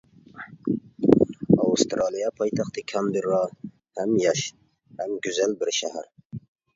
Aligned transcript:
ئاۋسترالىيە 1.57 2.31
پايتەختى 2.41 2.83
كانبېررا 2.91 3.41
ھەم 3.99 4.15
ياش، 4.23 4.41
ھەم 5.03 5.13
گۈزەل 5.27 5.55
بىر 5.61 5.73
شەھەر. 5.81 6.09